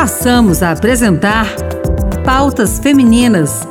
passamos 0.00 0.62
a 0.62 0.70
apresentar 0.70 1.46
Pautas 2.24 2.78
Femininas: 2.78 3.68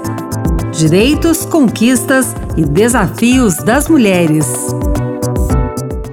Direitos, 0.72 1.44
Conquistas 1.44 2.36
e 2.56 2.64
Desafios 2.64 3.56
das 3.56 3.88
Mulheres. 3.88 4.46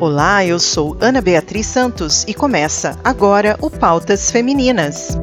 Olá, 0.00 0.42
eu 0.42 0.58
sou 0.58 0.96
Ana 1.02 1.20
Beatriz 1.20 1.66
Santos 1.66 2.24
e 2.26 2.32
começa 2.32 2.98
agora 3.04 3.58
o 3.60 3.68
Pautas 3.68 4.30
Femininas. 4.30 5.18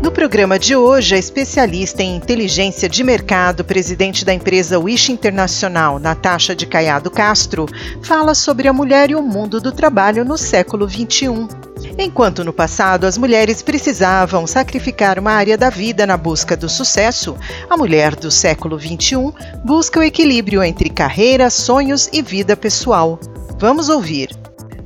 No 0.00 0.12
programa 0.12 0.56
de 0.56 0.76
hoje, 0.76 1.16
a 1.16 1.18
especialista 1.18 2.00
em 2.00 2.14
inteligência 2.14 2.88
de 2.88 3.02
mercado, 3.02 3.64
presidente 3.64 4.24
da 4.24 4.32
empresa 4.32 4.78
Wish 4.78 5.10
Internacional, 5.10 5.98
Natasha 5.98 6.54
de 6.54 6.64
Caiado 6.64 7.10
Castro, 7.10 7.66
fala 8.00 8.36
sobre 8.36 8.68
a 8.68 8.72
mulher 8.72 9.10
e 9.10 9.16
o 9.16 9.22
mundo 9.22 9.60
do 9.60 9.72
trabalho 9.72 10.24
no 10.24 10.38
século 10.38 10.88
XXI. 10.88 11.63
Enquanto 11.96 12.42
no 12.42 12.52
passado 12.52 13.04
as 13.06 13.16
mulheres 13.16 13.62
precisavam 13.62 14.46
sacrificar 14.46 15.18
uma 15.18 15.30
área 15.30 15.56
da 15.56 15.70
vida 15.70 16.04
na 16.04 16.16
busca 16.16 16.56
do 16.56 16.68
sucesso, 16.68 17.36
a 17.70 17.76
mulher 17.76 18.16
do 18.16 18.30
século 18.30 18.78
XXI 18.78 19.32
busca 19.64 20.00
o 20.00 20.02
equilíbrio 20.02 20.62
entre 20.62 20.90
carreira, 20.90 21.48
sonhos 21.50 22.08
e 22.12 22.20
vida 22.20 22.56
pessoal. 22.56 23.18
Vamos 23.58 23.88
ouvir. 23.88 24.30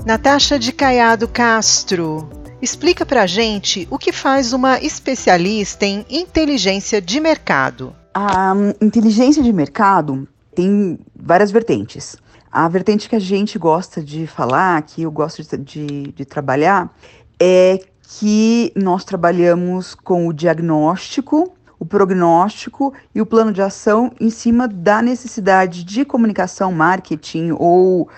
Natasha 0.05 0.59
de 0.59 0.71
Caiado 0.71 1.27
Castro, 1.27 2.29
explica 2.61 3.07
pra 3.07 3.27
gente 3.27 3.89
o 3.91 3.98
que 3.98 4.12
faz 4.12 4.53
uma 4.53 4.79
especialista 4.79 5.87
em 5.87 6.05
inteligência 6.11 7.01
de 7.01 7.20
mercado. 7.20 7.95
A 8.15 8.53
inteligência 8.81 9.43
de 9.43 9.53
mercado 9.53 10.29
tem 10.55 10.98
várias 11.17 11.51
vertentes. 11.51 12.17
A 12.51 12.69
vertente 12.69 13.09
que 13.09 13.16
a 13.16 13.20
gente 13.20 13.59
gosta 13.59 14.02
de 14.02 14.27
falar, 14.27 14.80
que 14.83 15.02
eu 15.02 15.11
gosto 15.11 15.43
de, 15.43 15.56
de, 15.59 16.12
de 16.12 16.25
trabalhar, 16.25 16.91
é 17.39 17.79
que 18.02 18.73
nós 18.75 19.05
trabalhamos 19.05 19.95
com 19.95 20.27
o 20.27 20.33
diagnóstico, 20.33 21.53
o 21.78 21.84
prognóstico 21.84 22.92
e 23.14 23.20
o 23.20 23.27
plano 23.27 23.53
de 23.53 23.61
ação 23.61 24.11
em 24.19 24.31
cima 24.31 24.67
da 24.67 25.03
necessidade 25.03 25.84
de 25.84 26.05
comunicação, 26.05 26.72
marketing 26.72 27.50
ou 27.53 28.09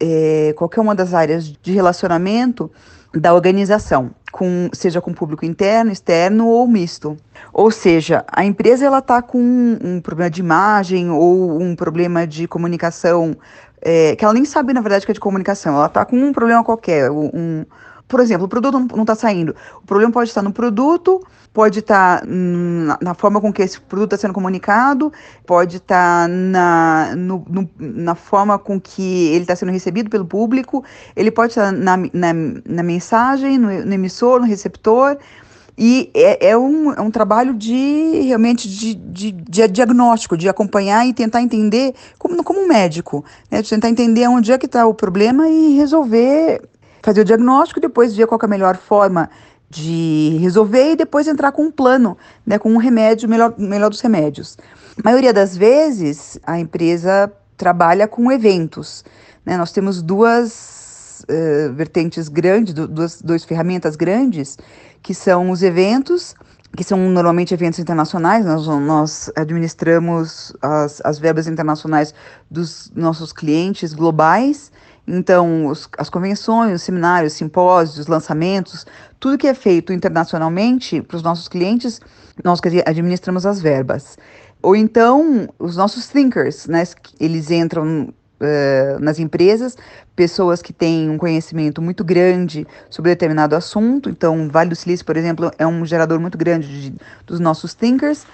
é, 0.00 0.54
qualquer 0.56 0.80
uma 0.80 0.94
das 0.94 1.12
áreas 1.12 1.46
de 1.46 1.72
relacionamento 1.72 2.70
da 3.12 3.32
organização, 3.32 4.10
com, 4.32 4.68
seja 4.72 5.00
com 5.00 5.12
público 5.12 5.44
interno, 5.44 5.92
externo 5.92 6.48
ou 6.48 6.66
misto. 6.66 7.16
Ou 7.52 7.70
seja, 7.70 8.24
a 8.26 8.44
empresa 8.44 8.84
ela 8.84 8.98
está 8.98 9.22
com 9.22 9.38
um, 9.38 9.78
um 9.80 10.00
problema 10.00 10.30
de 10.30 10.40
imagem 10.40 11.10
ou 11.10 11.60
um 11.62 11.76
problema 11.76 12.26
de 12.26 12.48
comunicação 12.48 13.36
é, 13.84 14.16
que 14.16 14.24
ela 14.24 14.34
nem 14.34 14.44
sabe, 14.44 14.72
na 14.72 14.80
verdade, 14.80 15.04
que 15.04 15.12
é 15.12 15.14
de 15.14 15.20
comunicação. 15.20 15.76
Ela 15.76 15.86
está 15.86 16.04
com 16.04 16.16
um 16.16 16.32
problema 16.32 16.64
qualquer. 16.64 17.10
Um, 17.10 17.64
por 18.08 18.20
exemplo, 18.20 18.46
o 18.46 18.48
produto 18.48 18.78
não 18.78 19.02
está 19.02 19.14
saindo. 19.14 19.54
O 19.82 19.86
problema 19.86 20.12
pode 20.12 20.30
estar 20.30 20.42
no 20.42 20.52
produto, 20.52 21.20
pode 21.52 21.78
estar 21.78 22.24
na, 22.26 22.98
na 23.00 23.14
forma 23.14 23.40
com 23.40 23.52
que 23.52 23.62
esse 23.62 23.80
produto 23.80 24.14
está 24.14 24.26
sendo 24.26 24.34
comunicado, 24.34 25.12
pode 25.46 25.76
estar 25.78 26.28
na, 26.28 27.14
no, 27.16 27.44
no, 27.48 27.70
na 27.78 28.14
forma 28.14 28.58
com 28.58 28.80
que 28.80 29.28
ele 29.28 29.42
está 29.44 29.56
sendo 29.56 29.72
recebido 29.72 30.10
pelo 30.10 30.24
público, 30.26 30.84
ele 31.14 31.30
pode 31.30 31.52
estar 31.52 31.72
na, 31.72 31.96
na, 31.96 32.32
na 32.66 32.82
mensagem, 32.82 33.58
no, 33.58 33.68
no 33.84 33.92
emissor, 33.92 34.40
no 34.40 34.46
receptor. 34.46 35.16
E 35.76 36.10
é, 36.14 36.50
é, 36.50 36.56
um, 36.56 36.92
é 36.92 37.00
um 37.00 37.10
trabalho 37.10 37.52
de 37.52 38.20
realmente 38.26 38.68
de, 38.68 38.94
de, 38.94 39.32
de, 39.32 39.68
diagnóstico, 39.68 40.36
de 40.36 40.48
acompanhar 40.48 41.06
e 41.06 41.12
tentar 41.12 41.42
entender, 41.42 41.94
como, 42.18 42.42
como 42.44 42.60
um 42.60 42.68
médico, 42.68 43.24
né? 43.50 43.60
Tentar 43.62 43.88
entender 43.88 44.28
onde 44.28 44.52
é 44.52 44.58
que 44.58 44.66
está 44.66 44.86
o 44.86 44.94
problema 44.94 45.48
e 45.48 45.76
resolver, 45.76 46.62
fazer 47.02 47.22
o 47.22 47.24
diagnóstico, 47.24 47.80
depois 47.80 48.14
ver 48.14 48.26
qual 48.26 48.38
é 48.40 48.44
a 48.44 48.48
melhor 48.48 48.76
forma 48.76 49.28
de 49.68 50.38
resolver 50.40 50.92
e 50.92 50.96
depois 50.96 51.26
entrar 51.26 51.50
com 51.50 51.64
um 51.64 51.70
plano, 51.72 52.16
né? 52.46 52.56
Com 52.56 52.72
um 52.72 52.76
remédio, 52.76 53.28
melhor, 53.28 53.52
melhor 53.58 53.90
dos 53.90 54.00
remédios. 54.00 54.56
A 54.96 55.02
maioria 55.02 55.32
das 55.32 55.56
vezes, 55.56 56.38
a 56.46 56.60
empresa 56.60 57.32
trabalha 57.56 58.06
com 58.06 58.30
eventos. 58.30 59.04
Né? 59.44 59.56
Nós 59.56 59.72
temos 59.72 60.00
duas 60.00 60.83
uh, 61.28 61.72
vertentes 61.74 62.28
grandes, 62.28 62.74
duas, 62.74 63.20
duas 63.20 63.44
ferramentas 63.44 63.96
grandes 63.96 64.56
que 65.02 65.12
são 65.14 65.50
os 65.50 65.62
eventos, 65.62 66.34
que 66.76 66.82
são 66.82 66.98
normalmente 67.10 67.52
eventos 67.52 67.78
internacionais, 67.78 68.44
nós, 68.44 68.66
nós 68.66 69.30
administramos 69.36 70.52
as, 70.60 71.00
as 71.04 71.18
verbas 71.18 71.46
internacionais 71.46 72.14
dos 72.50 72.90
nossos 72.94 73.32
clientes 73.32 73.92
globais, 73.92 74.72
então 75.06 75.66
os, 75.66 75.88
as 75.98 76.08
convenções, 76.08 76.76
os 76.76 76.82
seminários, 76.82 77.34
simpósios, 77.34 78.06
lançamentos, 78.06 78.86
tudo 79.20 79.38
que 79.38 79.46
é 79.46 79.54
feito 79.54 79.92
internacionalmente 79.92 81.02
para 81.02 81.16
os 81.16 81.22
nossos 81.22 81.48
clientes, 81.48 82.00
nós 82.42 82.60
administramos 82.86 83.44
as 83.46 83.60
verbas. 83.60 84.16
Ou 84.62 84.74
então 84.74 85.46
os 85.58 85.76
nossos 85.76 86.08
thinkers, 86.08 86.66
né, 86.66 86.82
eles 87.20 87.50
entram 87.50 88.12
uh, 88.40 88.98
nas 89.00 89.18
empresas, 89.18 89.76
pessoas 90.14 90.62
que 90.62 90.72
têm 90.72 91.10
um 91.10 91.18
conhecimento 91.18 91.80
muito 91.82 92.04
grande 92.04 92.66
sobre 92.90 93.10
determinado 93.10 93.54
assunto. 93.54 94.08
Então, 94.08 94.48
Vale 94.48 94.70
do 94.70 94.76
Silício, 94.76 95.04
por 95.04 95.16
exemplo, 95.16 95.50
é 95.58 95.66
um 95.66 95.84
gerador 95.84 96.20
muito 96.20 96.38
grande 96.38 96.90
de, 96.90 96.96
dos 97.26 97.40
nossos 97.40 97.74
thinkers. 97.74 98.26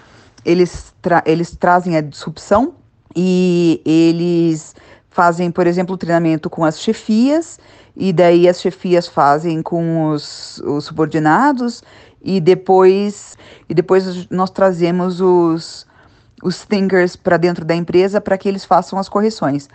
Eles, 0.45 0.93
tra 1.03 1.23
eles 1.27 1.57
trazem 1.57 1.97
a 1.97 2.01
disrupção 2.01 2.75
e 3.15 3.81
eles 3.85 4.75
fazem, 5.11 5.51
por 5.51 5.67
exemplo, 5.67 5.97
treinamento 5.97 6.49
com 6.49 6.65
as 6.65 6.81
chefias, 6.81 7.59
e 7.97 8.13
daí 8.13 8.49
as 8.49 8.61
chefias 8.61 9.09
fazem 9.09 9.61
com 9.61 10.07
os, 10.07 10.59
os 10.65 10.85
subordinados, 10.85 11.83
e 12.23 12.41
depois, 12.41 13.37
e 13.69 13.75
depois 13.75 14.29
nós 14.31 14.51
trazemos 14.51 15.21
os, 15.21 15.87
os 16.43 16.65
thinkers 16.65 17.17
para 17.17 17.37
dentro 17.37 17.65
da 17.65 17.75
empresa 17.75 18.21
para 18.21 18.39
que 18.39 18.49
eles 18.49 18.65
façam 18.65 18.99
as 18.99 19.09
correções 19.09 19.69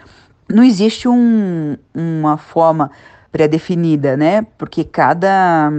não 0.50 0.64
existe 0.64 1.08
um, 1.08 1.78
uma 1.94 2.38
forma 2.38 2.92
pré-definida, 3.32 4.16
né? 4.16 4.46
Porque 4.58 4.84
cada, 4.84 5.72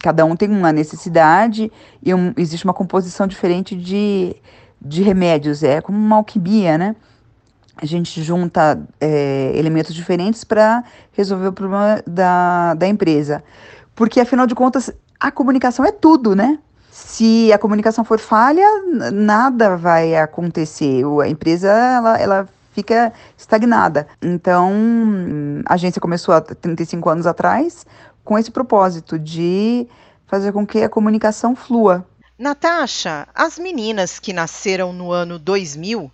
cada 0.00 0.24
um 0.24 0.34
tem 0.34 0.50
uma 0.50 0.72
necessidade 0.72 1.70
e 2.02 2.12
um, 2.12 2.32
existe 2.36 2.64
uma 2.64 2.74
composição 2.74 3.26
diferente 3.26 3.76
de, 3.76 4.34
de 4.80 5.02
remédios. 5.02 5.62
É 5.62 5.80
como 5.80 5.98
uma 5.98 6.16
alquimia, 6.16 6.76
né? 6.76 6.96
A 7.76 7.86
gente 7.86 8.22
junta 8.22 8.80
é, 9.00 9.52
elementos 9.54 9.94
diferentes 9.94 10.44
para 10.44 10.84
resolver 11.12 11.48
o 11.48 11.52
problema 11.52 12.02
da, 12.06 12.74
da 12.74 12.86
empresa. 12.88 13.44
Porque, 13.94 14.20
afinal 14.20 14.46
de 14.46 14.54
contas, 14.54 14.90
a 15.20 15.30
comunicação 15.30 15.84
é 15.84 15.92
tudo, 15.92 16.34
né? 16.34 16.58
Se 16.92 17.50
a 17.50 17.58
comunicação 17.58 18.04
for 18.04 18.18
falha, 18.18 18.66
nada 19.10 19.78
vai 19.78 20.14
acontecer. 20.14 21.02
A 21.22 21.26
empresa, 21.26 21.68
ela, 21.70 22.18
ela 22.18 22.48
fica 22.74 23.14
estagnada. 23.36 24.06
Então, 24.20 24.70
a 25.64 25.72
agência 25.72 26.02
começou 26.02 26.34
há 26.34 26.42
35 26.42 27.08
anos 27.08 27.26
atrás 27.26 27.86
com 28.22 28.38
esse 28.38 28.50
propósito 28.50 29.18
de 29.18 29.88
fazer 30.26 30.52
com 30.52 30.66
que 30.66 30.82
a 30.82 30.88
comunicação 30.88 31.56
flua. 31.56 32.06
Natasha, 32.38 33.26
as 33.34 33.58
meninas 33.58 34.18
que 34.18 34.34
nasceram 34.34 34.92
no 34.92 35.10
ano 35.10 35.38
2000, 35.38 36.12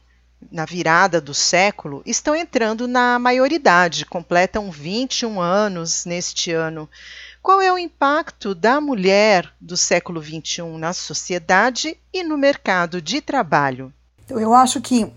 na 0.53 0.65
virada 0.65 1.21
do 1.21 1.35
século, 1.35 2.03
estão 2.07 2.37
entrando 2.37 2.87
na 2.87 3.19
maioridade, 3.19 4.07
completam 4.07 4.71
21 4.71 5.41
anos 5.41 6.05
neste 6.05 6.53
ano. 6.53 6.89
Qual 7.49 7.63
é 7.63 7.73
o 7.73 7.79
impacto 7.79 8.55
da 8.55 8.79
mulher 8.79 9.51
do 9.59 9.75
século 9.75 10.23
XXI 10.23 10.65
na 10.79 10.93
sociedade 10.93 11.97
e 12.13 12.23
no 12.23 12.37
mercado 12.37 13.01
de 13.01 13.23
trabalho? 13.23 13.91
Então, 14.23 14.39
eu 14.39 14.53
acho 14.53 14.83
que 14.83 15.11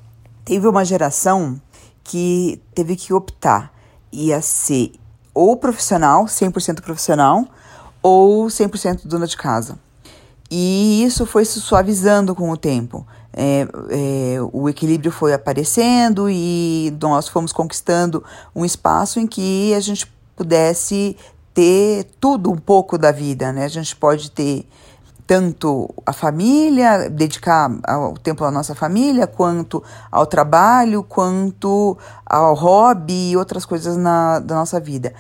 teve 0.46 0.66
uma 0.66 0.86
geração 0.86 1.62
que 2.06 2.62
teve 2.74 2.96
que 2.96 3.14
optar. 3.14 3.74
Ia 4.14 4.42
ser 4.42 4.94
ou 5.34 5.58
profissional, 5.58 6.24
100% 6.24 6.80
profissional, 6.80 7.46
ou 8.02 8.46
100% 8.46 9.02
dona 9.08 9.28
de 9.28 9.36
casa. 9.36 9.78
E 10.50 11.04
isso 11.04 11.26
foi 11.26 11.44
se 11.44 11.60
suavizando 11.60 12.34
com 12.34 12.50
o 12.50 12.56
tempo. 12.56 13.06
É, 13.34 13.68
é, 13.90 14.38
o 14.54 14.70
equilíbrio 14.70 15.12
foi 15.12 15.34
aparecendo 15.34 16.30
e 16.30 16.98
nós 17.02 17.28
fomos 17.28 17.52
conquistando 17.52 18.24
um 18.56 18.64
espaço 18.64 19.20
em 19.20 19.28
que 19.28 19.74
a 19.74 19.82
gente 19.82 20.10
pudesse 20.34 21.18
ter 21.54 22.06
tudo 22.20 22.52
um 22.52 22.58
pouco 22.58 22.98
da 22.98 23.12
vida, 23.12 23.52
né? 23.52 23.66
A 23.66 23.70
gente 23.70 23.96
pode 23.96 24.32
ter 24.32 24.68
tanto 25.32 25.90
a 26.06 26.12
família, 26.12 27.10
dedicar 27.10 27.72
o 27.72 28.20
tempo 28.20 28.44
à 28.44 28.52
nossa 28.52 28.76
família, 28.76 29.26
quanto 29.26 29.82
ao 30.12 30.26
trabalho, 30.26 31.04
quanto 31.04 31.98
ao 32.26 32.54
hobby 32.54 33.32
e 33.32 33.38
outras 33.38 33.64
coisas 33.66 33.96
na, 33.96 34.40
da 34.40 34.56
nossa 34.56 34.78
vida. 34.78 35.14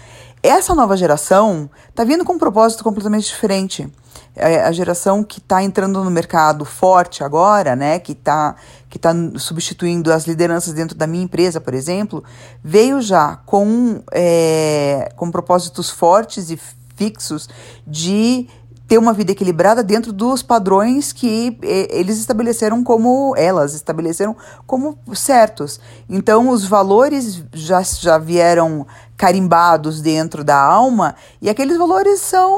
Essa 0.44 0.74
nova 0.74 0.98
geração 0.98 1.70
está 1.90 2.04
vindo 2.04 2.26
com 2.26 2.34
um 2.34 2.40
propósito 2.40 2.84
completamente 2.84 3.28
diferente. 3.28 3.88
É 4.36 4.62
a 4.62 4.72
geração 4.72 5.24
que 5.24 5.40
está 5.40 5.62
entrando 5.62 6.04
no 6.04 6.10
mercado 6.10 6.66
forte 6.66 7.24
agora, 7.24 7.76
né, 7.76 8.00
que 8.00 8.14
está 8.14 8.56
que 8.90 9.00
tá 9.00 9.14
substituindo 9.38 10.12
as 10.12 10.26
lideranças 10.26 10.74
dentro 10.74 10.98
da 10.98 11.08
minha 11.08 11.24
empresa, 11.24 11.62
por 11.62 11.74
exemplo, 11.74 12.22
veio 12.62 13.02
já 13.02 13.38
com, 13.46 14.04
é, 14.12 15.14
com 15.16 15.32
propósitos 15.32 15.90
fortes 15.90 16.50
e 16.50 16.60
fixos 16.96 17.48
de 17.88 18.50
ter 18.92 18.98
uma 18.98 19.14
vida 19.14 19.32
equilibrada 19.32 19.82
dentro 19.82 20.12
dos 20.12 20.44
padrões 20.44 21.14
que 21.14 21.58
eles 21.64 22.20
estabeleceram 22.20 22.84
como 22.84 23.34
elas 23.38 23.74
estabeleceram 23.74 24.36
como 24.68 24.98
certos. 25.14 25.80
Então 26.10 26.50
os 26.50 26.66
valores 26.66 27.42
já, 27.54 27.82
já 27.84 28.18
vieram 28.18 28.86
carimbados 29.16 30.02
dentro 30.02 30.44
da 30.44 30.62
alma 30.62 31.16
e 31.42 31.50
aqueles 31.50 31.78
valores 31.78 32.20
são 32.20 32.54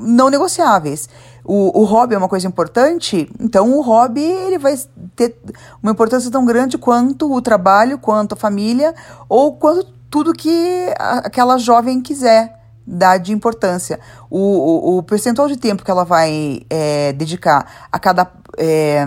não 0.00 0.28
negociáveis. 0.28 1.08
O, 1.42 1.80
o 1.80 1.84
hobby 1.84 2.14
é 2.14 2.18
uma 2.18 2.28
coisa 2.28 2.46
importante, 2.46 3.26
então 3.40 3.78
o 3.78 3.80
hobby 3.80 4.20
ele 4.20 4.58
vai 4.58 4.78
ter 5.16 5.38
uma 5.82 5.92
importância 5.92 6.30
tão 6.30 6.44
grande 6.44 6.76
quanto 6.76 7.32
o 7.32 7.40
trabalho, 7.40 7.96
quanto 7.96 8.34
a 8.34 8.36
família 8.36 8.94
ou 9.26 9.56
quanto 9.56 9.86
tudo 10.10 10.34
que 10.34 10.92
aquela 10.98 11.56
jovem 11.56 11.98
quiser 12.02 12.59
dar 12.90 13.18
de 13.18 13.32
importância. 13.32 14.00
O, 14.28 14.38
o, 14.38 14.98
o 14.98 15.02
percentual 15.02 15.46
de 15.46 15.56
tempo 15.56 15.84
que 15.84 15.90
ela 15.90 16.04
vai 16.04 16.62
é, 16.68 17.12
dedicar 17.12 17.88
a 17.90 17.98
cada 17.98 18.30
é, 18.58 19.04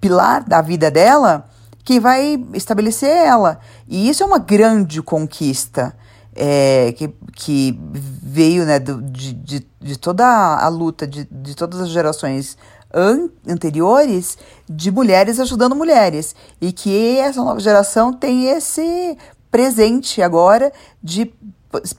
pilar 0.00 0.42
da 0.42 0.62
vida 0.62 0.90
dela, 0.90 1.44
quem 1.84 2.00
vai 2.00 2.42
estabelecer 2.54 3.10
ela. 3.10 3.60
E 3.86 4.08
isso 4.08 4.22
é 4.22 4.26
uma 4.26 4.38
grande 4.38 5.02
conquista. 5.02 5.94
É, 6.32 6.94
que, 6.96 7.12
que 7.34 7.78
veio 7.92 8.64
né, 8.64 8.78
do, 8.78 9.02
de, 9.02 9.32
de, 9.32 9.66
de 9.80 9.98
toda 9.98 10.24
a 10.24 10.68
luta 10.68 11.04
de, 11.04 11.28
de 11.28 11.56
todas 11.56 11.80
as 11.80 11.88
gerações 11.88 12.56
an 12.94 13.28
anteriores 13.46 14.38
de 14.68 14.92
mulheres 14.92 15.40
ajudando 15.40 15.74
mulheres. 15.74 16.34
E 16.60 16.72
que 16.72 17.18
essa 17.18 17.42
nova 17.42 17.58
geração 17.58 18.12
tem 18.12 18.46
esse 18.46 19.18
presente 19.50 20.22
agora 20.22 20.72
de 21.02 21.32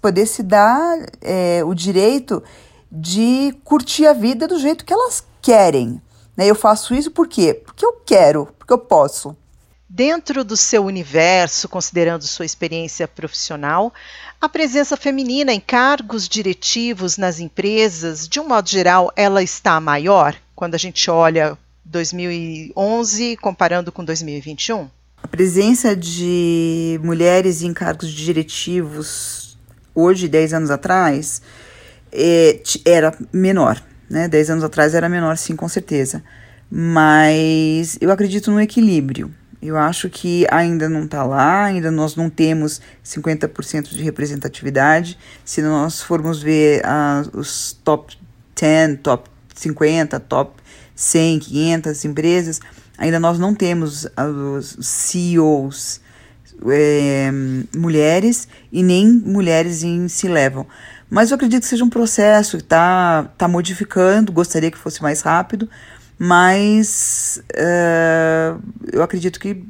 poder 0.02 0.26
se 0.26 0.44
dar 0.44 0.98
é, 1.22 1.64
o 1.64 1.74
direito 1.74 2.44
de 2.92 3.56
curtir 3.64 4.06
a 4.06 4.14
vida 4.14 4.48
do 4.48 4.60
jeito 4.60 4.84
que 4.84 4.94
elas 4.94 5.24
querem. 5.42 6.02
Né? 6.36 6.48
Eu 6.48 6.56
faço 6.56 6.94
isso 6.94 7.12
por 7.12 7.28
quê? 7.28 7.54
Porque 7.54 7.86
eu 7.86 7.94
quero, 8.06 8.48
porque 8.58 8.74
eu 8.74 8.78
posso. 8.78 9.36
Dentro 9.88 10.44
do 10.44 10.56
seu 10.56 10.86
universo, 10.86 11.68
considerando 11.68 12.24
sua 12.24 12.46
experiência 12.46 13.08
profissional, 13.08 13.94
a 14.40 14.48
presença 14.48 14.96
feminina 14.96 15.54
em 15.54 15.60
cargos 15.60 16.30
diretivos 16.30 17.18
nas 17.18 17.40
empresas, 17.40 18.28
de 18.28 18.40
um 18.40 18.48
modo 18.48 18.70
geral, 18.70 19.12
ela 19.16 19.44
está 19.44 19.80
maior 19.82 20.36
quando 20.56 20.76
a 20.76 20.78
gente 20.78 21.10
olha 21.12 21.58
2011 21.84 23.36
comparando 23.38 23.92
com 23.92 24.04
2021? 24.04 24.90
A 25.24 25.28
presença 25.28 25.96
de 25.96 27.00
mulheres 27.04 27.62
em 27.62 27.74
cargos 27.74 28.10
diretivos 28.12 29.58
hoje, 29.94 30.28
10 30.28 30.54
anos 30.54 30.72
atrás, 30.72 31.42
é, 32.12 32.62
era 32.86 33.16
menor. 33.32 33.82
Né? 34.10 34.28
10 34.28 34.50
anos 34.50 34.64
atrás 34.64 34.94
era 34.94 35.08
menor, 35.08 35.38
sim, 35.38 35.56
com 35.56 35.68
certeza. 35.70 36.24
Mas 36.70 37.98
eu 38.02 38.12
acredito 38.12 38.52
no 38.52 38.60
equilíbrio. 38.60 39.34
Eu 39.62 39.78
acho 39.78 40.10
que 40.10 40.48
ainda 40.50 40.90
não 40.90 41.04
está 41.04 41.24
lá, 41.24 41.66
ainda 41.66 41.92
nós 41.92 42.16
não 42.16 42.30
temos 42.30 42.82
50% 43.06 43.90
de 43.90 44.02
representatividade. 44.02 45.18
Se 45.46 45.62
nós 45.62 46.02
formos 46.02 46.42
ver 46.42 46.82
uh, 46.82 47.38
os 47.38 47.74
top 47.84 48.18
10, 48.60 49.02
top 49.04 49.30
50, 49.54 50.20
top 50.22 50.60
100, 50.96 51.40
500 51.40 52.06
empresas, 52.06 52.60
ainda 53.02 53.20
nós 53.20 53.40
não 53.40 53.56
temos 53.56 54.08
os 54.56 54.78
CEOs 54.80 56.00
é, 56.72 57.32
mulheres 57.76 58.48
e 58.72 58.84
nem 58.84 59.08
mulheres 59.08 59.84
em 59.84 60.08
se 60.08 60.28
levam. 60.28 60.68
Mas 61.10 61.32
eu 61.32 61.36
acredito 61.36 61.64
que 61.64 61.68
seja 61.68 61.84
um 61.84 61.90
processo 61.90 62.58
que 62.58 62.64
está 62.64 63.24
tá 63.38 63.48
modificando, 63.48 64.32
gostaria 64.32 64.70
que 64.70 64.78
fosse 64.78 65.02
mais 65.02 65.22
rápido, 65.22 65.68
mas 66.18 67.42
uh, 67.54 68.62
eu 68.94 69.02
acredito 69.02 69.40
que 69.40 69.66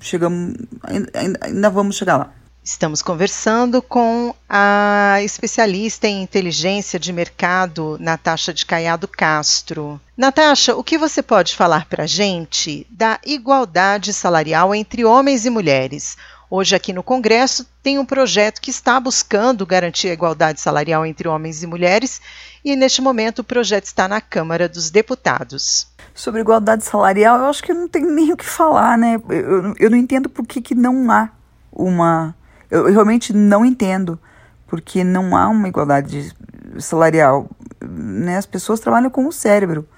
chegamos, 0.00 0.54
ainda, 0.84 1.38
ainda 1.40 1.68
vamos 1.68 1.96
chegar 1.96 2.16
lá. 2.16 2.32
Estamos 2.66 3.00
conversando 3.00 3.80
com 3.80 4.34
a 4.48 5.18
especialista 5.22 6.08
em 6.08 6.20
inteligência 6.20 6.98
de 6.98 7.12
mercado, 7.12 7.96
Natasha 8.00 8.52
de 8.52 8.66
Caiado 8.66 9.06
Castro. 9.06 10.00
Natasha, 10.16 10.74
o 10.74 10.82
que 10.82 10.98
você 10.98 11.22
pode 11.22 11.54
falar 11.54 11.86
para 11.86 12.02
a 12.02 12.06
gente 12.08 12.84
da 12.90 13.20
igualdade 13.24 14.12
salarial 14.12 14.74
entre 14.74 15.04
homens 15.04 15.46
e 15.46 15.50
mulheres? 15.50 16.16
Hoje, 16.50 16.74
aqui 16.74 16.92
no 16.92 17.04
Congresso, 17.04 17.64
tem 17.84 18.00
um 18.00 18.04
projeto 18.04 18.60
que 18.60 18.72
está 18.72 18.98
buscando 18.98 19.64
garantir 19.64 20.08
a 20.08 20.14
igualdade 20.14 20.60
salarial 20.60 21.06
entre 21.06 21.28
homens 21.28 21.62
e 21.62 21.68
mulheres, 21.68 22.20
e 22.64 22.74
neste 22.74 23.00
momento 23.00 23.38
o 23.38 23.44
projeto 23.44 23.84
está 23.84 24.08
na 24.08 24.20
Câmara 24.20 24.68
dos 24.68 24.90
Deputados. 24.90 25.86
Sobre 26.12 26.40
igualdade 26.40 26.84
salarial, 26.84 27.38
eu 27.38 27.46
acho 27.46 27.62
que 27.62 27.72
não 27.72 27.86
tem 27.86 28.04
nem 28.04 28.32
o 28.32 28.36
que 28.36 28.44
falar, 28.44 28.98
né? 28.98 29.22
Eu, 29.28 29.72
eu 29.78 29.88
não 29.88 29.96
entendo 29.96 30.28
por 30.28 30.44
que, 30.44 30.60
que 30.60 30.74
não 30.74 31.08
há 31.12 31.30
uma 31.72 32.34
eu, 32.70 32.90
realmente 32.92 33.32
não 33.32 33.64
entendo, 33.64 34.18
porque 34.66 35.04
não 35.04 35.36
há 35.36 35.48
uma 35.48 35.68
igualdade 35.68 36.34
salarial. 36.78 37.48
Né? 37.80 38.36
As 38.36 38.46
pessoas 38.46 38.80
trabalham 38.80 39.10
com 39.10 39.26
o 39.26 39.32
cérebro. 39.32 39.88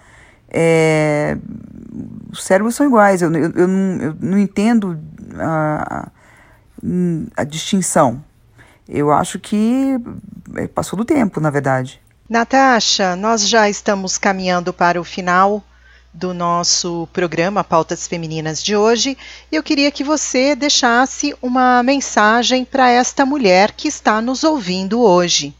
É, 0.50 1.36
os 2.30 2.42
cérebros 2.42 2.74
são 2.74 2.86
iguais. 2.86 3.22
Eu, 3.22 3.32
eu, 3.34 3.50
eu, 3.52 3.68
não, 3.68 4.02
eu 4.02 4.16
não 4.20 4.38
entendo 4.38 4.98
a, 5.36 6.08
a, 7.36 7.42
a 7.42 7.44
distinção. 7.44 8.22
Eu 8.88 9.12
acho 9.12 9.38
que 9.38 9.98
é, 10.56 10.66
passou 10.66 10.96
do 10.96 11.04
tempo, 11.04 11.40
na 11.40 11.50
verdade. 11.50 12.00
Natasha, 12.28 13.16
nós 13.16 13.48
já 13.48 13.68
estamos 13.68 14.18
caminhando 14.18 14.72
para 14.72 15.00
o 15.00 15.04
final 15.04 15.62
do 16.18 16.34
nosso 16.34 17.08
programa 17.12 17.62
Pautas 17.62 18.08
Femininas 18.08 18.60
de 18.60 18.74
hoje. 18.74 19.16
Eu 19.52 19.62
queria 19.62 19.88
que 19.92 20.02
você 20.02 20.56
deixasse 20.56 21.32
uma 21.40 21.80
mensagem 21.84 22.64
para 22.64 22.90
esta 22.90 23.24
mulher 23.24 23.70
que 23.70 23.86
está 23.86 24.20
nos 24.20 24.42
ouvindo 24.42 25.00
hoje. 25.00 25.54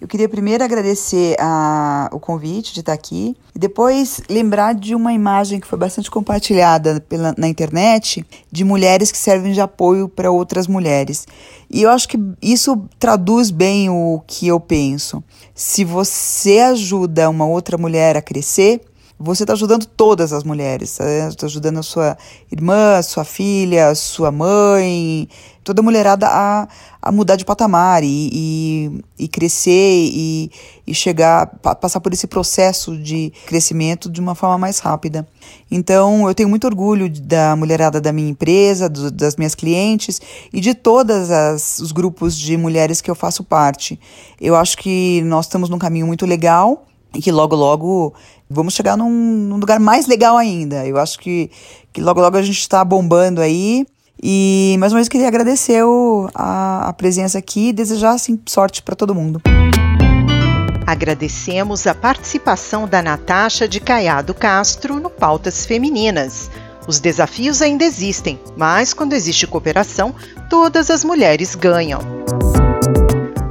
Eu 0.00 0.06
queria 0.06 0.28
primeiro 0.28 0.62
agradecer 0.62 1.34
a, 1.40 2.08
o 2.12 2.20
convite 2.20 2.72
de 2.72 2.80
estar 2.80 2.92
aqui 2.92 3.34
e 3.52 3.58
depois 3.58 4.20
lembrar 4.28 4.74
de 4.74 4.94
uma 4.94 5.12
imagem 5.12 5.58
que 5.58 5.66
foi 5.66 5.78
bastante 5.78 6.08
compartilhada 6.08 7.00
pela, 7.00 7.34
na 7.36 7.48
internet 7.48 8.24
de 8.52 8.62
mulheres 8.62 9.10
que 9.10 9.18
servem 9.18 9.52
de 9.52 9.60
apoio 9.60 10.08
para 10.08 10.30
outras 10.30 10.68
mulheres. 10.68 11.26
E 11.68 11.82
eu 11.82 11.90
acho 11.90 12.08
que 12.08 12.18
isso 12.40 12.86
traduz 12.98 13.50
bem 13.50 13.90
o 13.90 14.22
que 14.24 14.46
eu 14.46 14.60
penso. 14.60 15.24
Se 15.52 15.82
você 15.82 16.60
ajuda 16.60 17.28
uma 17.28 17.46
outra 17.46 17.76
mulher 17.76 18.16
a 18.16 18.22
crescer, 18.22 18.82
você 19.18 19.44
está 19.44 19.54
ajudando 19.54 19.86
todas 19.86 20.32
as 20.32 20.44
mulheres. 20.44 20.90
Está 20.90 21.36
tá 21.36 21.46
ajudando 21.46 21.78
a 21.78 21.82
sua 21.82 22.16
irmã, 22.52 23.00
sua 23.02 23.24
filha, 23.24 23.94
sua 23.94 24.30
mãe, 24.30 25.28
toda 25.64 25.80
a 25.80 25.82
mulherada 25.82 26.28
a, 26.28 26.68
a 27.00 27.10
mudar 27.10 27.36
de 27.36 27.44
patamar 27.44 28.04
e, 28.04 28.30
e, 28.32 29.04
e 29.18 29.28
crescer 29.28 29.70
e, 29.70 30.50
e 30.86 30.94
chegar, 30.94 31.46
passar 31.80 32.00
por 32.00 32.12
esse 32.12 32.26
processo 32.26 32.96
de 32.96 33.32
crescimento 33.46 34.10
de 34.10 34.20
uma 34.20 34.34
forma 34.34 34.58
mais 34.58 34.78
rápida. 34.78 35.26
Então, 35.70 36.28
eu 36.28 36.34
tenho 36.34 36.48
muito 36.48 36.66
orgulho 36.66 37.08
da 37.08 37.56
mulherada 37.56 38.00
da 38.00 38.12
minha 38.12 38.28
empresa, 38.28 38.88
do, 38.88 39.10
das 39.10 39.34
minhas 39.36 39.54
clientes 39.54 40.20
e 40.52 40.60
de 40.60 40.74
todos 40.74 41.78
os 41.80 41.90
grupos 41.90 42.36
de 42.36 42.56
mulheres 42.56 43.00
que 43.00 43.10
eu 43.10 43.14
faço 43.14 43.42
parte. 43.42 43.98
Eu 44.38 44.54
acho 44.54 44.76
que 44.76 45.22
nós 45.22 45.46
estamos 45.46 45.70
num 45.70 45.78
caminho 45.78 46.06
muito 46.06 46.26
legal 46.26 46.86
e 47.14 47.20
que 47.20 47.32
logo, 47.32 47.56
logo 47.56 48.14
vamos 48.48 48.74
chegar 48.74 48.96
num, 48.96 49.10
num, 49.10 49.56
lugar 49.56 49.80
mais 49.80 50.06
legal 50.06 50.36
ainda. 50.36 50.86
Eu 50.86 50.98
acho 50.98 51.18
que, 51.18 51.50
que 51.92 52.00
logo, 52.00 52.20
logo 52.20 52.36
a 52.36 52.42
gente 52.42 52.58
está 52.58 52.84
bombando 52.84 53.40
aí. 53.40 53.86
E 54.22 54.76
mais 54.78 54.92
uma 54.92 54.98
vez 54.98 55.08
queria 55.08 55.28
agradecer 55.28 55.82
a, 56.34 56.88
a 56.88 56.92
presença 56.92 57.38
aqui 57.38 57.68
e 57.68 57.72
desejar 57.72 58.12
assim, 58.12 58.40
sorte 58.46 58.82
para 58.82 58.96
todo 58.96 59.14
mundo. 59.14 59.42
Agradecemos 60.86 61.86
a 61.86 61.94
participação 61.94 62.86
da 62.86 63.02
Natasha 63.02 63.66
de 63.66 63.80
Caiado 63.80 64.32
Castro 64.32 65.00
no 65.00 65.10
Pautas 65.10 65.66
Femininas. 65.66 66.48
Os 66.86 67.00
desafios 67.00 67.60
ainda 67.60 67.84
existem, 67.84 68.38
mas 68.56 68.94
quando 68.94 69.12
existe 69.12 69.46
cooperação, 69.46 70.14
todas 70.48 70.88
as 70.88 71.02
mulheres 71.02 71.56
ganham. 71.56 72.15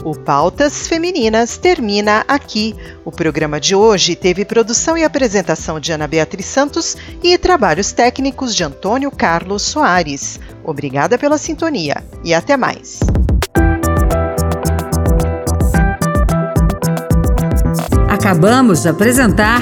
O 0.05 0.13
Pautas 0.13 0.87
Femininas 0.87 1.57
termina 1.57 2.23
aqui. 2.27 2.75
O 3.03 3.11
programa 3.11 3.59
de 3.59 3.73
hoje 3.73 4.15
teve 4.15 4.45
produção 4.45 4.95
e 4.95 5.03
apresentação 5.03 5.79
de 5.79 5.91
Ana 5.91 6.07
Beatriz 6.07 6.45
Santos 6.45 6.95
e 7.23 7.35
trabalhos 7.39 7.91
técnicos 7.91 8.55
de 8.55 8.63
Antônio 8.63 9.09
Carlos 9.09 9.63
Soares. 9.63 10.39
Obrigada 10.63 11.17
pela 11.17 11.39
sintonia 11.39 12.03
e 12.23 12.35
até 12.35 12.55
mais. 12.55 12.99
Acabamos 18.07 18.83
de 18.83 18.89
apresentar 18.89 19.61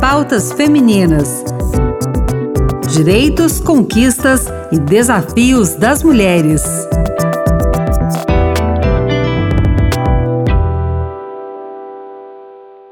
Pautas 0.00 0.52
Femininas. 0.52 1.42
Direitos, 2.88 3.58
conquistas 3.58 4.46
e 4.70 4.78
desafios 4.78 5.74
das 5.74 6.04
mulheres. 6.04 6.62